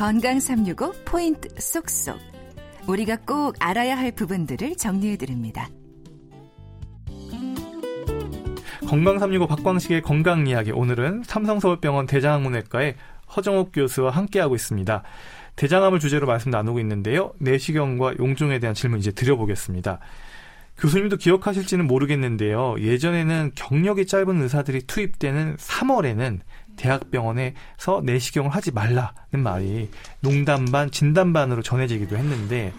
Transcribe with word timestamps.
건강 0.00 0.40
365 0.40 0.94
포인트 1.04 1.50
쏙쏙. 1.58 2.18
우리가 2.88 3.16
꼭 3.16 3.54
알아야 3.58 3.98
할 3.98 4.12
부분들을 4.12 4.76
정리해 4.76 5.18
드립니다. 5.18 5.68
건강 8.88 9.18
365 9.18 9.46
박광식의 9.46 10.00
건강 10.00 10.46
이야기. 10.46 10.72
오늘은 10.72 11.24
삼성서울병원 11.26 12.06
대장학문외과의 12.06 12.94
허정옥 13.36 13.72
교수와 13.74 14.10
함께하고 14.12 14.54
있습니다. 14.54 15.02
대장암을 15.56 15.98
주제로 15.98 16.26
말씀 16.26 16.50
나누고 16.50 16.80
있는데요. 16.80 17.34
내시경과 17.38 18.14
용종에 18.18 18.58
대한 18.58 18.74
질문 18.74 19.00
이제 19.00 19.10
드려보겠습니다. 19.10 19.98
교수님도 20.78 21.18
기억하실지는 21.18 21.86
모르겠는데요. 21.86 22.76
예전에는 22.78 23.52
경력이 23.54 24.06
짧은 24.06 24.40
의사들이 24.40 24.86
투입되는 24.86 25.56
3월에는 25.56 26.40
대학병원에서 26.80 28.00
내시경을 28.02 28.50
하지 28.50 28.72
말라는 28.72 29.12
말이 29.42 29.90
농담 30.20 30.64
반, 30.64 30.90
진담 30.90 31.32
반으로 31.32 31.62
전해지기도 31.62 32.16
했는데 32.16 32.72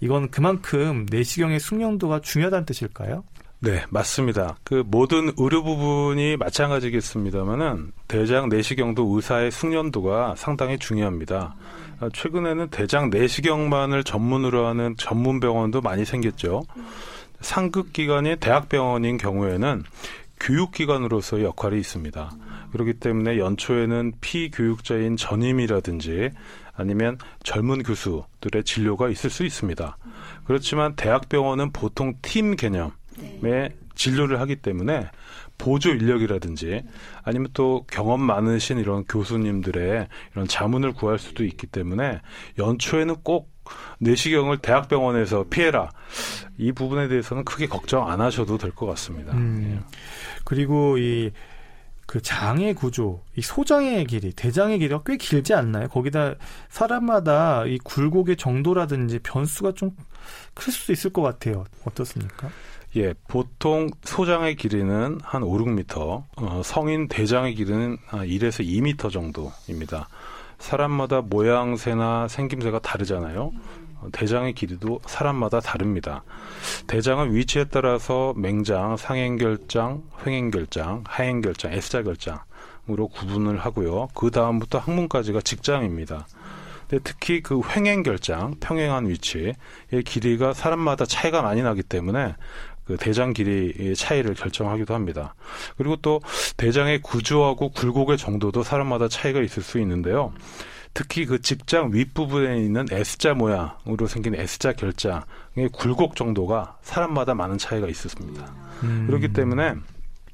이건 0.00 0.30
그만큼 0.30 1.06
내시경의 1.10 1.60
숙련도가 1.60 2.20
중요하다는 2.20 2.64
뜻일까요? 2.66 3.24
네, 3.60 3.82
맞습니다. 3.88 4.56
그 4.64 4.82
모든 4.86 5.32
의료 5.38 5.62
부분이 5.62 6.36
마찬가지겠습니다만은 6.36 7.92
대장 8.08 8.48
내시경도 8.48 9.14
의사의 9.14 9.50
숙련도가 9.50 10.34
상당히 10.36 10.78
중요합니다. 10.78 11.54
아, 12.00 12.08
최근에는 12.12 12.68
대장 12.68 13.08
내시경만을 13.08 14.04
전문으로 14.04 14.66
하는 14.66 14.94
전문 14.98 15.40
병원도 15.40 15.80
많이 15.80 16.04
생겼죠. 16.04 16.64
상급 17.40 17.92
기관이 17.92 18.36
대학병원인 18.36 19.16
경우에는 19.16 19.84
교육기관으로서의 20.40 21.44
역할이 21.44 21.78
있습니다. 21.78 22.30
그렇기 22.72 22.94
때문에 22.94 23.38
연초에는 23.38 24.14
피교육자인 24.20 25.16
전임이라든지 25.16 26.30
아니면 26.76 27.18
젊은 27.42 27.82
교수들의 27.82 28.64
진료가 28.64 29.08
있을 29.08 29.30
수 29.30 29.44
있습니다. 29.44 29.96
그렇지만 30.44 30.96
대학병원은 30.96 31.72
보통 31.72 32.14
팀 32.20 32.56
개념의 32.56 33.72
진료를 33.94 34.40
하기 34.40 34.56
때문에 34.56 35.08
보조 35.56 35.90
인력이라든지 35.90 36.82
아니면 37.22 37.48
또 37.54 37.86
경험 37.88 38.20
많으신 38.20 38.78
이런 38.78 39.04
교수님들의 39.04 40.08
이런 40.32 40.48
자문을 40.48 40.92
구할 40.92 41.18
수도 41.18 41.44
있기 41.44 41.68
때문에 41.68 42.20
연초에는 42.58 43.16
꼭 43.22 43.53
내시경을 43.98 44.58
대학병원에서 44.58 45.44
피해라. 45.50 45.90
이 46.58 46.72
부분에 46.72 47.08
대해서는 47.08 47.44
크게 47.44 47.66
걱정 47.66 48.08
안 48.10 48.20
하셔도 48.20 48.58
될 48.58 48.70
것 48.72 48.86
같습니다. 48.86 49.32
음, 49.34 49.78
예. 49.80 49.96
그리고 50.44 50.98
이 50.98 51.30
그 52.06 52.20
장의 52.20 52.74
구조, 52.74 53.22
이 53.34 53.40
소장의 53.40 54.04
길이, 54.04 54.30
대장의 54.32 54.78
길이가 54.78 55.02
꽤 55.06 55.16
길지 55.16 55.54
않나요? 55.54 55.88
거기다 55.88 56.34
사람마다 56.68 57.64
이 57.66 57.78
굴곡의 57.78 58.36
정도라든지 58.36 59.18
변수가 59.20 59.72
좀 59.72 59.90
클 60.54 60.72
수도 60.72 60.92
있을 60.92 61.12
것 61.12 61.20
같아요. 61.22 61.64
어떻습니까? 61.84 62.48
예, 62.96 63.12
보통 63.28 63.90
소장의 64.04 64.56
길이는 64.56 65.18
한 65.22 65.42
5, 65.42 65.50
6m, 65.58 66.24
어, 66.36 66.62
성인 66.64 67.08
대장의 67.08 67.54
길이는 67.56 67.98
1에서 68.10 68.64
2m 68.64 69.10
정도입니다. 69.10 70.08
사람마다 70.64 71.20
모양새나 71.20 72.26
생김새가 72.26 72.78
다르잖아요. 72.78 73.52
어, 74.00 74.08
대장의 74.12 74.54
길이도 74.54 75.00
사람마다 75.04 75.60
다릅니다. 75.60 76.24
대장은 76.86 77.34
위치에 77.34 77.64
따라서 77.64 78.32
맹장, 78.34 78.96
상행결장, 78.96 80.02
횡행결장, 80.26 81.04
하행결장, 81.06 81.74
S자 81.74 82.02
결장으로 82.02 83.08
구분을 83.12 83.58
하고요. 83.58 84.08
그 84.14 84.30
다음부터 84.30 84.78
항문까지가 84.78 85.42
직장입니다. 85.42 86.26
특히 87.02 87.42
그 87.42 87.60
횡행결장, 87.60 88.56
평행한 88.60 89.08
위치의 89.08 89.54
길이가 90.06 90.54
사람마다 90.54 91.04
차이가 91.04 91.42
많이 91.42 91.62
나기 91.62 91.82
때문에 91.82 92.36
그 92.84 92.96
대장 92.96 93.32
길이의 93.32 93.96
차이를 93.96 94.34
결정하기도 94.34 94.94
합니다. 94.94 95.34
그리고 95.76 95.96
또 95.96 96.20
대장의 96.56 97.02
구조하고 97.02 97.70
굴곡의 97.70 98.18
정도도 98.18 98.62
사람마다 98.62 99.08
차이가 99.08 99.40
있을 99.40 99.62
수 99.62 99.78
있는데요. 99.80 100.32
특히 100.92 101.26
그 101.26 101.40
직장 101.40 101.90
윗부분에 101.92 102.58
있는 102.58 102.86
S자 102.90 103.34
모양으로 103.34 104.06
생긴 104.06 104.36
S자 104.36 104.72
결장의 104.72 105.70
굴곡 105.72 106.14
정도가 106.14 106.78
사람마다 106.82 107.34
많은 107.34 107.58
차이가 107.58 107.88
있었습니다. 107.88 108.54
음. 108.84 109.06
그렇기 109.08 109.32
때문에 109.32 109.74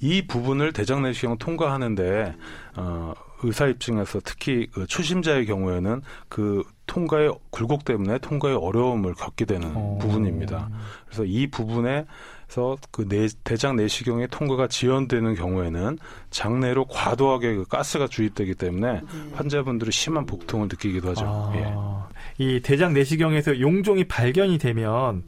이 0.01 0.27
부분을 0.27 0.73
대장 0.73 1.03
내시경 1.03 1.39
통과하는데 1.39 2.35
어, 2.77 3.15
의사 3.43 3.67
입증에서 3.67 4.21
특히 4.25 4.67
그 4.73 4.87
초심자의 4.87 5.47
경우에는 5.47 6.03
그 6.29 6.63
통과의 6.87 7.33
굴곡 7.51 7.85
때문에 7.85 8.19
통과의 8.19 8.57
어려움을 8.57 9.15
겪게 9.15 9.45
되는 9.45 9.73
어. 9.75 9.99
부분입니다. 10.01 10.69
그래서 11.07 11.25
이 11.25 11.47
부분에 11.47 12.05
그래서 12.47 12.77
그 12.91 13.09
내, 13.09 13.29
대장 13.45 13.77
내시경의 13.77 14.27
통과가 14.29 14.67
지연되는 14.67 15.37
경우에는 15.37 15.99
장내로 16.31 16.87
과도하게 16.87 17.55
그 17.55 17.65
가스가 17.65 18.09
주입되기 18.09 18.57
때문에 18.57 18.93
네. 18.95 19.01
환자분들이 19.35 19.93
심한 19.93 20.27
복통을 20.27 20.67
느끼기도 20.67 21.11
하죠. 21.11 21.25
아, 21.27 21.53
예. 21.55 22.45
이 22.45 22.61
대장 22.61 22.93
내시경에서 22.93 23.61
용종이 23.61 24.03
발견이 24.05 24.59
되면 24.59 25.23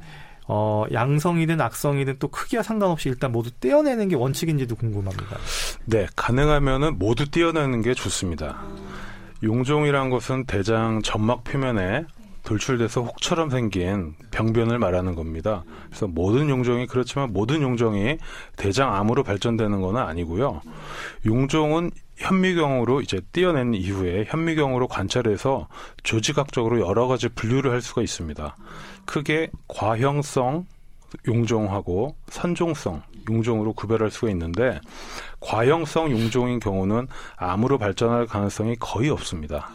어, 0.55 0.85
양성이든 0.93 1.63
악성이든 1.63 2.17
또 2.19 2.29
크기와 2.29 2.63
상관없이 2.63 3.09
일단 3.09 3.33
모두 3.33 3.51
떼어내는 3.53 4.09
게 4.09 4.17
원칙인지도 4.17 4.77
궁금합니다. 4.77 5.39
네, 5.87 6.07
가능하면은 6.15 6.99
모두 6.99 7.31
떼어내는 7.31 7.81
게 7.81 7.95
좋습니다. 7.95 8.63
용종이란 9.43 10.11
것은 10.11 10.45
대장 10.45 11.01
점막 11.01 11.43
표면에 11.45 12.05
돌출돼서 12.45 13.03
혹처럼 13.03 13.51
생긴 13.51 14.15
병변을 14.31 14.79
말하는 14.79 15.15
겁니다. 15.15 15.65
그래서 15.87 16.07
모든 16.07 16.49
용종이 16.49 16.87
그렇지만 16.87 17.33
모든 17.33 17.63
용종이 17.63 18.19
대장암으로 18.57 19.23
발전되는 19.23 19.81
건 19.81 19.97
아니고요. 19.97 20.61
용종은 21.25 21.91
현미경으로 22.17 23.01
이제 23.01 23.21
떼어낸 23.33 23.75
이후에 23.75 24.27
현미경으로 24.29 24.89
관찰해서 24.89 25.69
조직학적으로 26.03 26.81
여러 26.81 27.07
가지 27.07 27.29
분류를 27.29 27.73
할 27.73 27.81
수가 27.81 28.03
있습니다. 28.03 28.57
크게 29.05 29.51
과형성 29.69 30.67
용종하고 31.27 32.17
선종성 32.29 33.03
용종으로 33.29 33.73
구별할 33.75 34.11
수가 34.11 34.31
있는데 34.31 34.81
과형성 35.41 36.11
용종인 36.11 36.61
경우는 36.61 37.09
암으로 37.37 37.79
발전할 37.79 38.27
가능성이 38.27 38.77
거의 38.79 39.11
없습니다. 39.11 39.71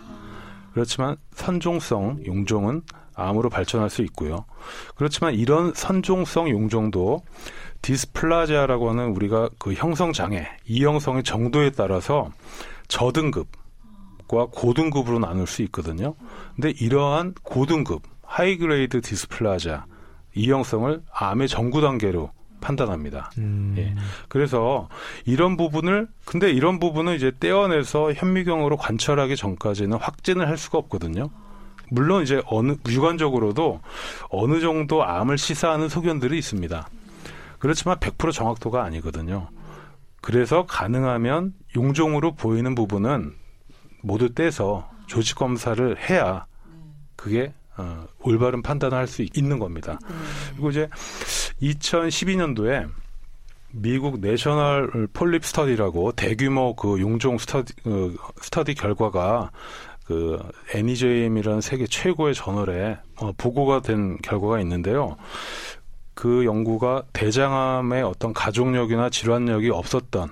그렇지만 0.77 1.17
선종성 1.33 2.21
용종은 2.27 2.83
암으로 3.15 3.49
발전할 3.49 3.89
수 3.89 4.03
있고요. 4.03 4.45
그렇지만 4.93 5.33
이런 5.33 5.73
선종성 5.73 6.51
용종도 6.51 7.23
dysplasia라고 7.81 8.91
하는 8.91 9.07
우리가 9.07 9.49
그 9.57 9.73
형성 9.73 10.13
장애, 10.13 10.47
이형성의 10.67 11.23
정도에 11.23 11.71
따라서 11.71 12.29
저등급과 12.89 14.49
고등급으로 14.51 15.17
나눌 15.17 15.47
수 15.47 15.63
있거든요. 15.63 16.13
근데 16.53 16.69
이러한 16.69 17.33
고등급, 17.41 18.03
high-grade 18.21 19.01
dysplasia 19.01 19.85
이형성을 20.35 21.01
암의 21.11 21.47
전구 21.47 21.81
단계로 21.81 22.29
판단합니다. 22.61 23.31
음. 23.37 23.75
예. 23.77 23.95
그래서 24.27 24.89
이런 25.25 25.57
부분을 25.57 26.07
근데 26.25 26.51
이런 26.51 26.79
부분은 26.79 27.15
이제 27.15 27.31
떼어내서 27.39 28.13
현미경으로 28.13 28.77
관찰하기 28.77 29.35
전까지는 29.35 29.97
확진을 29.97 30.47
할 30.47 30.57
수가 30.57 30.77
없거든요. 30.79 31.29
물론 31.89 32.23
이제 32.23 32.41
어느 32.47 32.75
육안적으로도 32.87 33.79
어느 34.29 34.59
정도 34.59 35.03
암을 35.03 35.37
시사하는 35.37 35.87
소견들이 35.89 36.37
있습니다. 36.37 36.87
그렇지만 37.59 37.97
100% 37.97 38.31
정확도가 38.33 38.83
아니거든요. 38.83 39.49
그래서 40.21 40.65
가능하면 40.65 41.53
용종으로 41.75 42.35
보이는 42.35 42.75
부분은 42.75 43.33
모두 44.01 44.33
떼서 44.33 44.89
조직 45.07 45.37
검사를 45.37 45.97
해야 46.09 46.45
그게 47.15 47.53
어, 47.77 48.05
올바른 48.19 48.61
판단을 48.61 48.97
할 48.97 49.07
수 49.07 49.25
있는 49.33 49.59
겁니다. 49.59 49.99
그리고 50.53 50.71
이제 50.71 50.89
2012년도에 51.61 52.89
미국 53.71 54.19
National 54.19 55.07
Polyp 55.13 55.45
Study라고 55.45 56.13
대규모 56.13 56.75
그 56.75 56.99
용종 56.99 57.37
스터디, 57.37 57.73
그 57.83 58.17
스터디 58.41 58.75
결과가 58.75 59.51
그 60.05 60.41
NEJM이라는 60.73 61.61
세계 61.61 61.85
최고의 61.85 62.33
저널에 62.33 62.97
어, 63.17 63.31
보고가 63.37 63.81
된 63.81 64.17
결과가 64.19 64.61
있는데요. 64.61 65.17
그 66.13 66.45
연구가 66.45 67.03
대장암의 67.13 68.03
어떤 68.03 68.33
가족력이나 68.33 69.09
질환력이 69.09 69.69
없었던 69.69 70.29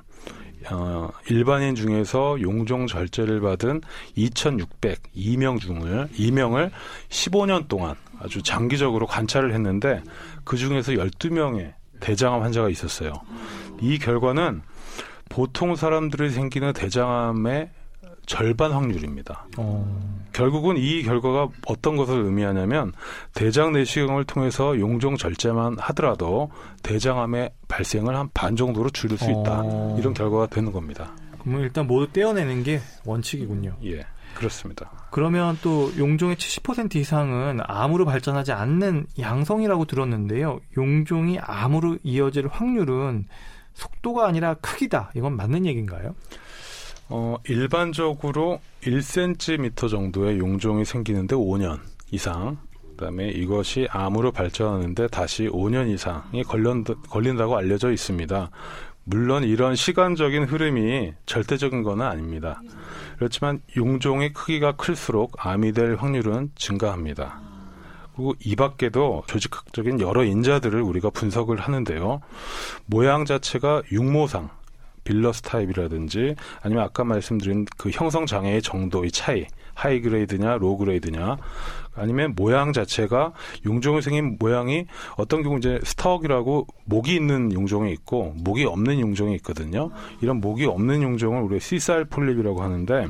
어, 0.72 1.10
일반인 1.30 1.76
중에서 1.76 2.42
용종 2.42 2.88
절제를 2.88 3.42
받은 3.42 3.82
2,602명 4.18 5.60
중을 5.60 6.08
2명을 6.08 6.72
15년 7.10 7.68
동안 7.68 7.96
아주 8.20 8.42
장기적으로 8.42 9.06
관찰을 9.06 9.54
했는데 9.54 10.02
그 10.44 10.58
중에서 10.58 10.94
12명의 10.94 11.74
대장암 12.00 12.42
환자가 12.42 12.70
있었어요. 12.70 13.14
이 13.82 14.00
결과는 14.00 14.62
보통 15.30 15.76
사람들이 15.76 16.30
생기는 16.30 16.74
대장암의 16.74 17.70
절반 18.26 18.72
확률입니다. 18.72 19.48
어. 19.58 20.26
결국은 20.34 20.76
이 20.78 21.04
결과가 21.04 21.48
어떤 21.68 21.96
것을 21.96 22.24
의미하냐면 22.26 22.92
대장 23.34 23.72
내시경을 23.72 24.26
통해서 24.26 24.78
용종 24.78 25.16
절제만 25.18 25.78
하더라도 25.80 26.52
대장암의 26.84 27.52
발생을 27.68 28.16
한 28.16 28.30
반 28.34 28.56
정도로 28.56 28.90
줄일 28.90 29.18
수 29.18 29.26
있다. 29.32 29.62
어. 29.64 29.96
이런 30.00 30.14
결과가 30.14 30.48
되는 30.48 30.72
겁니다. 30.72 31.14
그러면 31.40 31.62
일단 31.62 31.88
모두 31.88 32.12
떼어내는 32.12 32.64
게 32.64 32.82
원칙이군요. 33.06 33.78
예, 33.86 34.04
그렇습니다. 34.34 34.90
그러면 35.12 35.58
또 35.62 35.92
용종의 35.98 36.36
70% 36.36 36.96
이상은 36.96 37.60
암으로 37.64 38.04
발전하지 38.06 38.52
않는 38.52 39.06
양성이라고 39.20 39.86
들었는데요. 39.86 40.60
용종이 40.76 41.40
암으로 41.40 42.00
이어질 42.04 42.48
확률은 42.48 43.26
속도가 43.76 44.28
아니라 44.28 44.56
크기다. 44.56 45.12
이건 45.16 45.36
맞는 45.38 45.66
얘기인가요? 45.66 46.16
어, 47.10 47.38
일반적으로 47.48 48.60
1cm 48.82 49.90
정도의 49.90 50.40
용종이 50.40 50.86
생기는데 50.86 51.36
5년 51.36 51.80
이상, 52.12 52.58
그다음에 52.92 53.30
이것이 53.30 53.88
암으로 53.92 54.32
발전하는데 54.32 55.08
다시 55.08 55.48
5년 55.48 55.94
이상이 55.94 56.44
걸린, 56.44 56.84
걸린다고 56.84 57.58
알려져 57.58 57.92
있습니다. 57.92 58.50
물론 59.04 59.44
이런 59.44 59.76
시간적인 59.76 60.46
흐름이 60.46 61.14
절대적인 61.28 61.84
건 61.84 62.02
아닙니다. 62.02 62.62
그렇지만 63.18 63.62
용종의 63.78 64.34
크기가 64.34 64.72
클수록 64.72 65.46
암이 65.46 65.74
될 65.74 65.96
확률은 65.96 66.52
증가합니다. 66.56 67.40
그리고 68.16 68.34
이 68.40 68.56
밖에도 68.56 69.24
조직학적인 69.28 70.00
여러 70.00 70.24
인자들을 70.24 70.82
우리가 70.82 71.12
분석을 71.12 71.60
하는데요. 71.60 72.22
모양 72.88 73.26
자체가 73.26 73.84
융모상, 73.92 74.50
villous 75.06 75.42
type이라든지 75.44 76.36
아니면 76.62 76.84
아까 76.84 77.06
말씀드린 77.06 77.66
그 77.78 77.90
형성 77.92 78.26
장애의 78.26 78.62
정도의 78.62 79.12
차이, 79.12 79.46
high 79.74 80.02
grade냐, 80.02 80.58
low 80.58 80.78
grade냐, 80.78 81.38
아니면 81.96 82.34
모양 82.36 82.74
자체가 82.74 83.32
용종이 83.66 84.02
생긴 84.02 84.36
모양이 84.38 84.86
어떤 85.16 85.44
경우 85.44 85.58
이제 85.58 85.80
stalk이라고 85.84 86.68
목이 86.86 87.16
있는 87.16 87.54
용종이 87.54 87.94
있고 87.94 88.34
목이 88.44 88.66
없는 88.66 89.00
용종이 89.00 89.36
있거든요. 89.36 89.92
이런 90.22 90.42
목이 90.42 90.66
없는 90.66 91.02
용종을 91.02 91.42
우리가 91.44 91.60
sessile 91.60 92.04
polyp이라고 92.04 92.62
하는데 92.62 93.08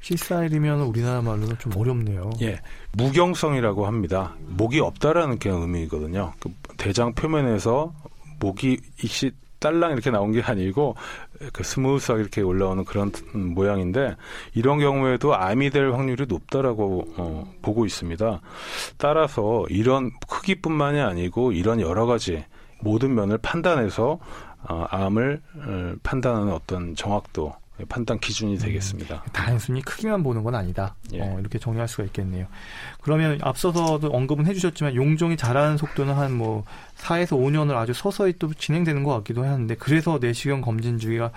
sessile이면 0.00 0.82
우리나라 0.82 1.20
말로는 1.20 1.58
좀 1.58 1.76
어렵네요. 1.76 2.30
예, 2.40 2.60
무경성이라고 2.92 3.86
합니다. 3.86 4.36
목이 4.46 4.78
없다라는 4.78 5.38
게 5.38 5.50
의미거든요. 5.50 6.32
그 6.38 6.50
대장 6.76 7.12
표면에서 7.12 7.92
목이 8.38 8.78
딸랑 9.66 9.92
이렇게 9.92 10.10
나온 10.10 10.30
게 10.30 10.42
아니고 10.42 10.94
그 11.52 11.64
smooth하게 11.64 12.22
이렇게 12.22 12.40
올라오는 12.40 12.84
그런 12.84 13.10
모양인데 13.32 14.16
이런 14.54 14.78
경우에도 14.78 15.34
암이 15.34 15.70
될 15.70 15.92
확률이 15.92 16.26
높다라고 16.28 17.14
어, 17.16 17.52
보고 17.62 17.84
있습니다. 17.84 18.40
따라서 18.96 19.64
이런 19.68 20.12
크기뿐만이 20.28 21.00
아니고 21.00 21.50
이런 21.52 21.80
여러 21.80 22.06
가지 22.06 22.44
모든 22.80 23.14
면을 23.14 23.38
판단해서 23.38 24.18
어, 24.68 24.86
암을 24.90 25.40
어, 25.56 25.94
판단하는 26.04 26.52
어떤 26.52 26.94
정확도 26.94 27.54
판단 27.88 28.18
기준이 28.20 28.56
되겠습니다. 28.58 29.24
단순히 29.32 29.82
크기만 29.82 30.22
보는 30.22 30.44
건 30.44 30.54
아니다. 30.54 30.94
예. 31.12 31.20
어, 31.20 31.38
이렇게 31.40 31.58
정리할 31.58 31.88
수가 31.88 32.04
있겠네요. 32.04 32.46
그러면 33.02 33.38
앞서서도 33.42 34.08
언급은 34.08 34.46
해주셨지만 34.46 34.94
용종이 34.94 35.36
자라는 35.36 35.76
속도는 35.76 36.14
한 36.14 36.36
뭐 36.36 36.64
4에서 36.98 37.30
5년을 37.30 37.74
아주 37.76 37.92
서서히 37.92 38.34
또 38.38 38.52
진행되는 38.52 39.02
것 39.02 39.14
같기도 39.16 39.44
하는데 39.44 39.74
그래서 39.76 40.18
내시경 40.20 40.60
검진 40.60 40.98
주기가 40.98 41.30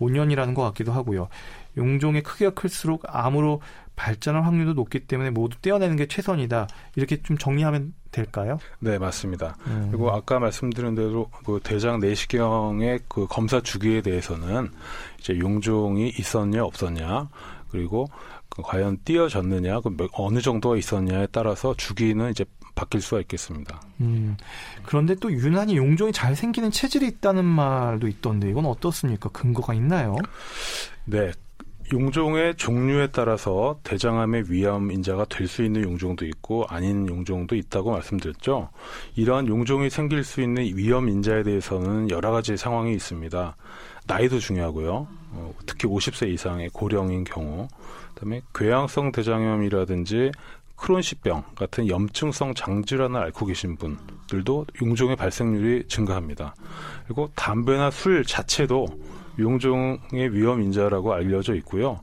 5년이라는 0.00 0.54
것 0.54 0.62
같기도 0.62 0.92
하고요. 0.92 1.28
용종의 1.76 2.22
크기가 2.22 2.50
클수록 2.50 3.02
암으로 3.06 3.60
발전할 3.96 4.44
확률도 4.44 4.72
높기 4.74 5.00
때문에 5.00 5.30
모두 5.30 5.56
떼어내는 5.62 5.96
게 5.96 6.06
최선이다. 6.06 6.66
이렇게 6.96 7.22
좀 7.22 7.38
정리하면 7.38 7.94
될까요? 8.10 8.58
네, 8.80 8.98
맞습니다. 8.98 9.56
음. 9.66 9.88
그리고 9.90 10.10
아까 10.12 10.38
말씀드린 10.38 10.94
대로 10.94 11.30
그 11.44 11.60
대장 11.62 12.00
내시경의 12.00 13.00
그 13.08 13.26
검사 13.28 13.60
주기에 13.60 14.02
대해서는 14.02 14.70
이제 15.18 15.38
용종이 15.38 16.08
있었냐 16.18 16.64
없었냐 16.64 17.28
그리고 17.70 18.08
그 18.48 18.62
과연 18.62 18.98
띄어졌느냐 19.04 19.80
그 19.80 19.90
몇- 19.96 20.10
어느 20.12 20.40
정도가 20.40 20.76
있었냐에 20.76 21.26
따라서 21.32 21.74
주기는 21.76 22.30
이제 22.30 22.44
바뀔 22.76 23.00
수가 23.00 23.20
있겠습니다. 23.22 23.80
음, 24.00 24.36
그런데 24.84 25.14
또 25.16 25.30
유난히 25.32 25.76
용종이 25.76 26.12
잘 26.12 26.34
생기는 26.34 26.70
체질이 26.72 27.06
있다는 27.06 27.44
말도 27.44 28.06
있던데 28.08 28.48
이건 28.50 28.66
어떻습니까? 28.66 29.28
근거가 29.30 29.74
있나요? 29.74 30.16
네. 31.04 31.30
용종의 31.92 32.56
종류에 32.56 33.08
따라서 33.08 33.78
대장암의 33.84 34.44
위험 34.48 34.90
인자가 34.90 35.26
될 35.26 35.46
수 35.46 35.62
있는 35.62 35.82
용종도 35.82 36.24
있고 36.26 36.64
아닌 36.68 37.06
용종도 37.06 37.54
있다고 37.54 37.92
말씀드렸죠. 37.92 38.70
이러한 39.16 39.46
용종이 39.46 39.90
생길 39.90 40.24
수 40.24 40.40
있는 40.40 40.64
위험 40.64 41.08
인자에 41.08 41.42
대해서는 41.42 42.10
여러 42.10 42.30
가지 42.32 42.56
상황이 42.56 42.94
있습니다. 42.94 43.56
나이도 44.06 44.38
중요하고요. 44.38 45.06
어, 45.32 45.54
특히 45.66 45.86
50세 45.88 46.28
이상의 46.28 46.70
고령인 46.70 47.24
경우, 47.24 47.68
그다음에 48.14 48.40
궤양성 48.54 49.12
대장염이라든지 49.12 50.32
크론시병 50.76 51.44
같은 51.54 51.88
염증성 51.88 52.54
장질환을 52.54 53.20
앓고 53.20 53.46
계신 53.46 53.76
분들도 53.76 54.66
용종의 54.82 55.16
발생률이 55.16 55.84
증가합니다. 55.88 56.54
그리고 57.04 57.30
담배나 57.34 57.90
술 57.90 58.24
자체도 58.24 58.86
용종의 59.38 60.32
위험 60.32 60.62
인자라고 60.62 61.12
알려져 61.12 61.54
있고요. 61.56 62.00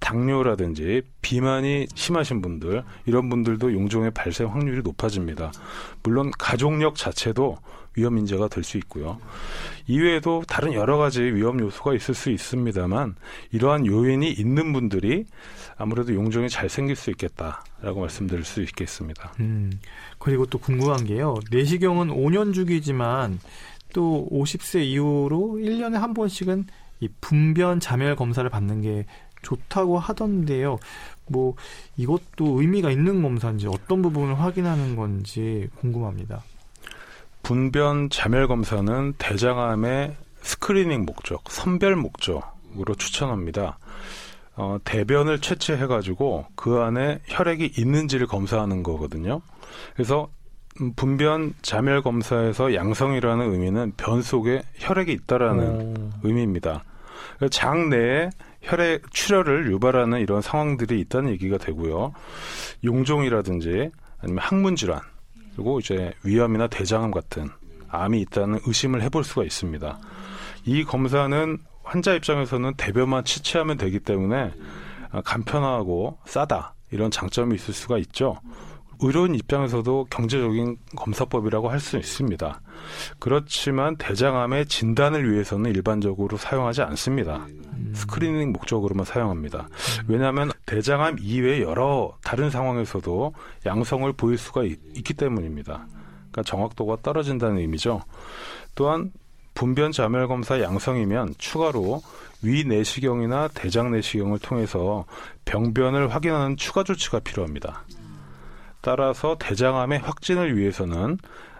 당뇨라든지 0.00 1.02
비만이 1.20 1.86
심하신 1.94 2.40
분들 2.40 2.82
이런 3.04 3.28
분들도 3.28 3.72
용종의 3.72 4.12
발생 4.12 4.48
확률이 4.48 4.82
높아집니다. 4.82 5.52
물론 6.02 6.30
가족력 6.38 6.96
자체도 6.96 7.58
위험 7.96 8.18
인자가 8.18 8.48
될 8.48 8.64
수 8.64 8.78
있고요. 8.78 9.18
이외에도 9.86 10.42
다른 10.46 10.72
여러 10.72 10.96
가지 10.96 11.22
위험 11.22 11.60
요소가 11.60 11.94
있을 11.94 12.14
수 12.14 12.30
있습니다만 12.30 13.16
이러한 13.52 13.84
요인이 13.86 14.30
있는 14.30 14.72
분들이 14.72 15.26
아무래도 15.76 16.14
용종이 16.14 16.48
잘 16.48 16.68
생길 16.68 16.94
수 16.94 17.10
있겠다라고 17.10 18.00
말씀드릴 18.00 18.44
수 18.44 18.62
있겠습니다. 18.62 19.32
음, 19.40 19.72
그리고 20.18 20.46
또 20.46 20.58
궁금한 20.58 21.04
게요. 21.04 21.36
내시경은 21.50 22.08
5년 22.08 22.54
주기지만 22.54 23.40
또 23.92 24.28
50세 24.30 24.84
이후로 24.84 25.58
1년에 25.60 25.94
한 25.94 26.14
번씩은 26.14 26.66
이 27.00 27.08
분변 27.20 27.80
자멸 27.80 28.16
검사를 28.16 28.48
받는 28.48 28.82
게 28.82 29.06
좋다고 29.42 29.98
하던데요. 29.98 30.78
뭐 31.28 31.54
이것도 31.96 32.60
의미가 32.60 32.90
있는 32.90 33.22
검사인지 33.22 33.66
어떤 33.68 34.02
부분을 34.02 34.38
확인하는 34.38 34.96
건지 34.96 35.68
궁금합니다. 35.76 36.42
분변 37.42 38.10
자멸 38.10 38.48
검사는 38.48 39.14
대장암의 39.16 40.16
스크리닝 40.42 41.04
목적, 41.04 41.42
선별 41.50 41.96
목적으로 41.96 42.94
추천합니다. 42.96 43.78
어, 44.56 44.78
대변을 44.84 45.40
채취해가지고 45.40 46.46
그 46.54 46.80
안에 46.80 47.20
혈액이 47.26 47.72
있는지를 47.78 48.26
검사하는 48.26 48.82
거거든요. 48.82 49.40
그래서 49.94 50.24
음, 50.24 50.39
분변 50.96 51.54
자멸 51.62 52.02
검사에서 52.02 52.74
양성이라는 52.74 53.52
의미는 53.52 53.92
변 53.96 54.22
속에 54.22 54.62
혈액이 54.76 55.12
있다라는 55.12 55.94
어, 55.96 56.10
의미입니다. 56.22 56.84
장 57.50 57.88
내에 57.88 58.30
혈액 58.62 59.10
출혈을 59.10 59.70
유발하는 59.72 60.20
이런 60.20 60.42
상황들이 60.42 61.00
있다는 61.00 61.30
얘기가 61.32 61.58
되고요. 61.58 62.12
용종이라든지 62.84 63.90
아니면 64.18 64.38
항문 64.42 64.76
질환 64.76 65.00
그리고 65.54 65.80
이제 65.80 66.12
위암이나 66.22 66.68
대장암 66.68 67.10
같은 67.10 67.48
암이 67.88 68.20
있다는 68.20 68.60
의심을 68.66 69.02
해볼 69.02 69.24
수가 69.24 69.44
있습니다. 69.44 69.98
이 70.66 70.84
검사는 70.84 71.58
환자 71.82 72.14
입장에서는 72.14 72.74
대변만 72.76 73.24
치취하면 73.24 73.76
되기 73.76 73.98
때문에 73.98 74.52
아, 75.10 75.20
간편하고 75.22 76.18
싸다 76.24 76.74
이런 76.92 77.10
장점이 77.10 77.54
있을 77.56 77.74
수가 77.74 77.98
있죠. 77.98 78.38
의료인 79.02 79.34
입장에서도 79.34 80.06
경제적인 80.10 80.76
검사법이라고 80.96 81.70
할 81.70 81.80
수 81.80 81.96
있습니다. 81.96 82.60
그렇지만 83.18 83.96
대장암의 83.96 84.66
진단을 84.66 85.32
위해서는 85.32 85.70
일반적으로 85.70 86.36
사용하지 86.36 86.82
않습니다. 86.82 87.46
음, 87.48 87.92
스크리닝 87.94 88.52
목적으로만 88.52 89.06
사용합니다. 89.06 89.68
왜냐하면 90.06 90.52
대장암 90.66 91.16
이외의 91.20 91.62
여러 91.62 92.16
다른 92.22 92.50
상황에서도 92.50 93.32
양성을 93.66 94.12
보일 94.12 94.36
수가 94.36 94.64
있, 94.64 94.78
기 95.02 95.14
때문입니다. 95.14 95.86
그러니까 96.30 96.42
정확도가 96.44 96.98
떨어진다는 97.02 97.58
의미죠. 97.58 98.02
또한 98.74 99.10
분변 99.54 99.92
자멸 99.92 100.28
검사 100.28 100.60
양성이면 100.60 101.34
추가로 101.38 102.02
위 102.42 102.64
내시경이나 102.64 103.48
대장 103.54 103.90
내시경을 103.90 104.38
통해서 104.38 105.04
병변을 105.44 106.14
확인하는 106.14 106.56
추가 106.56 106.84
조치가 106.84 107.20
필요합니다. 107.20 107.84
따라서 108.80 109.36
대장암의 109.38 110.00
확진을 110.00 110.56
위해서는 110.56 111.18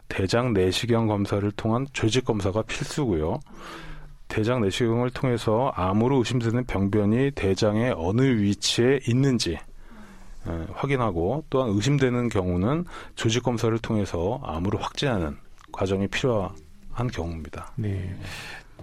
대장 0.08 0.52
내시경 0.52 1.06
검사를 1.06 1.50
통한 1.52 1.86
조직 1.92 2.24
검사가 2.24 2.62
필수고요. 2.62 3.40
대장 4.28 4.60
내시경을 4.60 5.10
통해서 5.10 5.72
암으로 5.74 6.18
의심되는 6.18 6.64
병변이 6.64 7.32
대장의 7.32 7.94
어느 7.96 8.22
위치에 8.22 9.00
있는지 9.06 9.52
에, 9.54 10.66
확인하고 10.72 11.44
또한 11.50 11.70
의심되는 11.70 12.28
경우는 12.28 12.84
조직 13.16 13.42
검사를 13.42 13.76
통해서 13.78 14.40
암으로 14.44 14.78
확진하는 14.78 15.36
과정이 15.72 16.08
필요한 16.08 17.08
경우입니다. 17.12 17.72
네. 17.76 18.16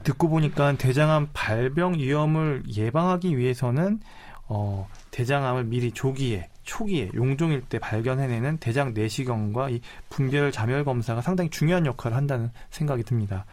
듣고 0.03 0.29
보니까 0.29 0.73
대장암 0.73 1.29
발병 1.33 1.95
위험을 1.95 2.63
예방하기 2.67 3.37
위해서는 3.37 3.99
어, 4.47 4.87
대장암을 5.11 5.65
미리 5.65 5.91
조기에 5.91 6.49
초기에 6.67 7.09
용종일 7.15 7.61
때 7.61 7.79
발견해내는 7.79 8.57
대장 8.57 8.93
내시경과 8.93 9.69
이 9.69 9.81
분별 10.09 10.51
자멸 10.51 10.83
검사가 10.83 11.21
상당히 11.21 11.49
중요한 11.49 11.85
역할을 11.85 12.15
한다는 12.15 12.51
생각이 12.69 13.03
듭니다. 13.03 13.45